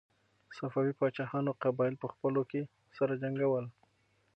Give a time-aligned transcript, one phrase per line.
[0.57, 2.61] صفوي پاچاهانو قبایل په خپلو کې
[2.97, 3.65] سره جنګول.